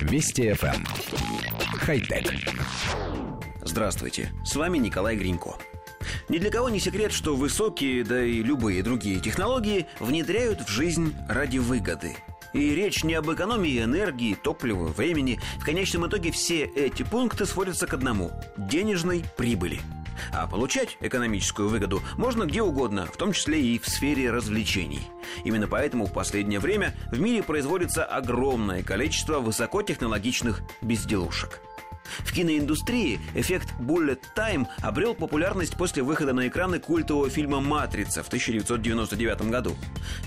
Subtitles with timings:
[0.00, 0.74] Вести FM.
[0.74, 0.84] Эм.
[1.78, 2.32] Хай-тек.
[3.62, 5.56] Здравствуйте, с вами Николай Гринько.
[6.28, 11.14] Ни для кого не секрет, что высокие, да и любые другие технологии внедряют в жизнь
[11.28, 12.16] ради выгоды.
[12.52, 15.38] И речь не об экономии энергии, топлива, времени.
[15.58, 19.80] В конечном итоге все эти пункты сводятся к одному– денежной прибыли–
[20.32, 25.02] а получать экономическую выгоду можно где угодно, в том числе и в сфере развлечений.
[25.44, 31.60] Именно поэтому в последнее время в мире производится огромное количество высокотехнологичных безделушек.
[32.18, 38.28] В киноиндустрии эффект Bullet Time обрел популярность после выхода на экраны культового фильма «Матрица» в
[38.28, 39.76] 1999 году.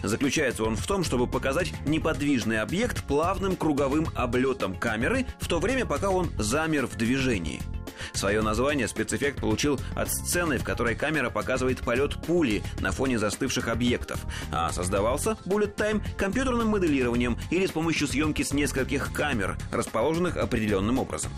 [0.02, 5.86] Заключается он в том, чтобы показать неподвижный объект плавным круговым облетом камеры в то время,
[5.86, 7.62] пока он замер в движении–
[8.14, 13.68] Свое название спецэффект получил от сцены, в которой камера показывает полет пули на фоне застывших
[13.68, 20.38] объектов, а создавался Bullet Time компьютерным моделированием или с помощью съемки с нескольких камер, расположенных
[20.38, 21.32] определенным образом.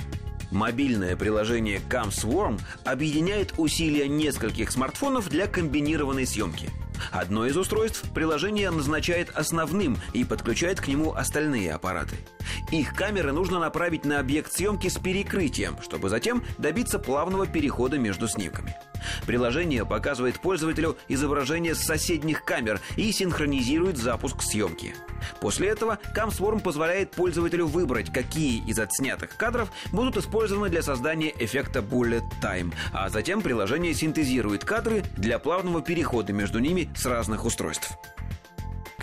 [0.51, 6.69] Мобильное приложение CamSwarm объединяет усилия нескольких смартфонов для комбинированной съемки.
[7.11, 12.15] Одно из устройств приложение назначает основным и подключает к нему остальные аппараты–
[12.71, 18.27] их камеры нужно направить на объект съемки с перекрытием, чтобы затем добиться плавного перехода между
[18.27, 18.75] снимками.
[19.25, 24.95] Приложение показывает пользователю изображение с соседних камер и синхронизирует запуск съемки.
[25.39, 31.79] После этого CamSwarm позволяет пользователю выбрать, какие из отснятых кадров будут использованы для создания эффекта
[31.79, 37.97] Bullet Time, а затем приложение синтезирует кадры для плавного перехода между ними с разных устройств.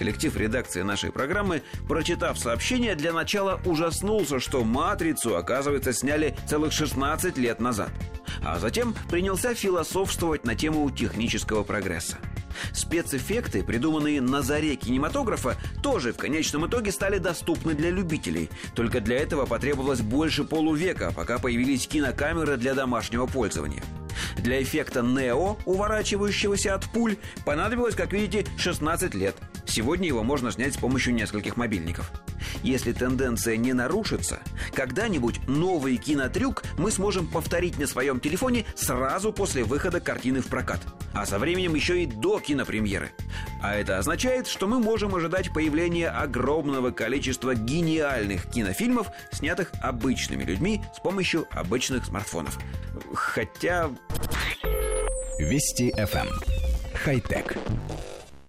[0.02, 7.38] Коллектив редакции нашей программы, прочитав сообщение, для начала ужаснулся, что «Матрицу», оказывается, сняли целых 16
[7.38, 7.90] лет назад.
[8.44, 12.18] А затем принялся философствовать на тему технического прогресса.
[12.72, 18.50] Спецэффекты, придуманные на заре кинематографа, тоже в конечном итоге стали доступны для любителей.
[18.74, 23.84] Только для этого потребовалось больше полувека, пока появились кинокамеры для домашнего пользования.
[24.36, 29.36] Для эффекта Нео, уворачивающегося от пуль, понадобилось, как видите, 16 лет–
[29.72, 32.12] Сегодня его можно снять с помощью нескольких мобильников.
[32.62, 34.40] Если тенденция не нарушится,
[34.74, 40.80] когда-нибудь новый кинотрюк мы сможем повторить на своем телефоне сразу после выхода картины в прокат.
[41.14, 43.12] А со временем еще и до кинопремьеры.
[43.62, 50.82] А это означает, что мы можем ожидать появления огромного количества гениальных кинофильмов, снятых обычными людьми
[50.94, 52.58] с помощью обычных смартфонов.
[53.14, 53.88] Хотя...
[55.38, 56.28] Вести FM.
[56.28, 56.40] Эм.
[56.92, 57.56] Хай-тек.